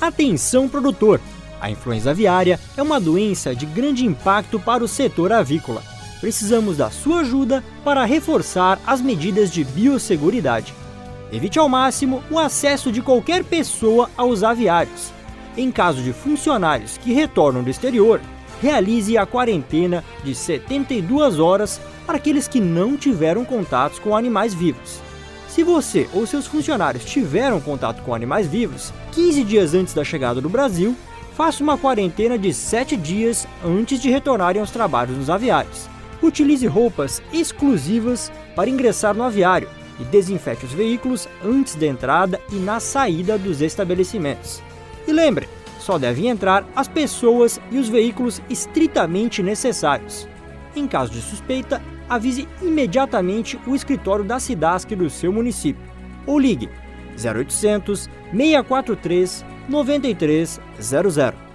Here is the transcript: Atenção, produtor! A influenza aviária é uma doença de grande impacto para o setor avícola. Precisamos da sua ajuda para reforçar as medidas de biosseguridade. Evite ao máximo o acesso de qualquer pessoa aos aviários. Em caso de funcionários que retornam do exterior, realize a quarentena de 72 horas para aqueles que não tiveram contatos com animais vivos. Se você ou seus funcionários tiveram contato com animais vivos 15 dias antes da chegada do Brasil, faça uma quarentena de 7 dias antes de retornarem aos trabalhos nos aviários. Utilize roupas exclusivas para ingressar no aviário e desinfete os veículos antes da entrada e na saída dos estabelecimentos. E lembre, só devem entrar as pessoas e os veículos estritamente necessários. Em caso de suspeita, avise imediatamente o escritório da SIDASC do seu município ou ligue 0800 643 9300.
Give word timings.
Atenção, 0.00 0.66
produtor! 0.66 1.20
A 1.60 1.70
influenza 1.70 2.12
aviária 2.12 2.58
é 2.74 2.82
uma 2.82 2.98
doença 2.98 3.54
de 3.54 3.66
grande 3.66 4.06
impacto 4.06 4.58
para 4.58 4.82
o 4.82 4.88
setor 4.88 5.30
avícola. 5.30 5.82
Precisamos 6.22 6.78
da 6.78 6.90
sua 6.90 7.20
ajuda 7.20 7.62
para 7.84 8.06
reforçar 8.06 8.80
as 8.86 9.02
medidas 9.02 9.50
de 9.50 9.62
biosseguridade. 9.62 10.72
Evite 11.30 11.58
ao 11.58 11.68
máximo 11.68 12.24
o 12.30 12.38
acesso 12.38 12.90
de 12.90 13.02
qualquer 13.02 13.44
pessoa 13.44 14.10
aos 14.16 14.42
aviários. 14.42 15.12
Em 15.54 15.70
caso 15.70 16.02
de 16.02 16.14
funcionários 16.14 16.96
que 16.96 17.12
retornam 17.12 17.62
do 17.62 17.68
exterior, 17.68 18.22
realize 18.62 19.18
a 19.18 19.26
quarentena 19.26 20.02
de 20.24 20.34
72 20.34 21.38
horas 21.38 21.78
para 22.06 22.16
aqueles 22.16 22.48
que 22.48 22.60
não 22.60 22.96
tiveram 22.96 23.44
contatos 23.44 23.98
com 23.98 24.16
animais 24.16 24.54
vivos. 24.54 25.09
Se 25.50 25.64
você 25.64 26.08
ou 26.14 26.24
seus 26.28 26.46
funcionários 26.46 27.04
tiveram 27.04 27.60
contato 27.60 28.02
com 28.02 28.14
animais 28.14 28.46
vivos 28.46 28.92
15 29.10 29.42
dias 29.42 29.74
antes 29.74 29.92
da 29.92 30.04
chegada 30.04 30.40
do 30.40 30.48
Brasil, 30.48 30.96
faça 31.34 31.60
uma 31.60 31.76
quarentena 31.76 32.38
de 32.38 32.54
7 32.54 32.96
dias 32.96 33.48
antes 33.64 34.00
de 34.00 34.08
retornarem 34.08 34.60
aos 34.60 34.70
trabalhos 34.70 35.16
nos 35.16 35.28
aviários. 35.28 35.88
Utilize 36.22 36.64
roupas 36.68 37.20
exclusivas 37.32 38.30
para 38.54 38.70
ingressar 38.70 39.12
no 39.12 39.24
aviário 39.24 39.68
e 39.98 40.04
desinfete 40.04 40.66
os 40.66 40.72
veículos 40.72 41.28
antes 41.44 41.74
da 41.74 41.86
entrada 41.86 42.40
e 42.52 42.54
na 42.54 42.78
saída 42.78 43.36
dos 43.36 43.60
estabelecimentos. 43.60 44.62
E 45.04 45.12
lembre, 45.12 45.48
só 45.80 45.98
devem 45.98 46.28
entrar 46.28 46.64
as 46.76 46.86
pessoas 46.86 47.60
e 47.72 47.78
os 47.78 47.88
veículos 47.88 48.40
estritamente 48.48 49.42
necessários. 49.42 50.28
Em 50.76 50.86
caso 50.86 51.10
de 51.10 51.20
suspeita, 51.20 51.82
avise 52.10 52.48
imediatamente 52.60 53.58
o 53.66 53.74
escritório 53.74 54.24
da 54.24 54.40
SIDASC 54.40 54.96
do 54.96 55.08
seu 55.08 55.32
município 55.32 55.80
ou 56.26 56.38
ligue 56.38 56.68
0800 57.16 58.10
643 58.32 59.44
9300. 59.68 61.49